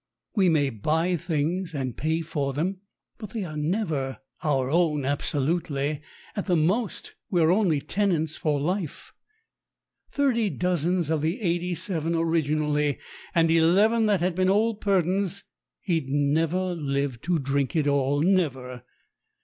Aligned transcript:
We 0.35 0.49
may 0.49 0.71
buy 0.71 1.15
things 1.15 1.75
and 1.75 1.95
pay 1.95 2.21
for 2.21 2.53
them, 2.53 2.81
but 3.19 3.33
they 3.33 3.43
are 3.43 3.55
never 3.55 4.17
our 4.41 4.67
own 4.71 5.05
absolutely; 5.05 6.01
at 6.35 6.47
the 6.47 6.55
most, 6.55 7.13
we 7.29 7.39
are 7.39 7.51
only 7.51 7.79
tenants 7.79 8.35
for 8.35 8.59
life. 8.59 9.13
Thirty 10.09 10.49
dozens 10.49 11.11
of 11.11 11.21
the 11.21 11.39
'87 11.39 12.15
originally, 12.15 12.97
and 13.35 13.51
eleven 13.51 14.07
that 14.07 14.21
had 14.21 14.33
been 14.33 14.49
old 14.49 14.81
Purdon's 14.81 15.43
he'd 15.81 16.09
never 16.09 16.73
live 16.73 17.21
to 17.21 17.37
drink 17.37 17.75
it 17.75 17.85
all, 17.85 18.21
never. 18.21 18.81